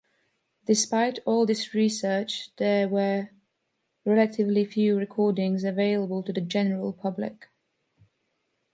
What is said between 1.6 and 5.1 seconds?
research, there were relatively few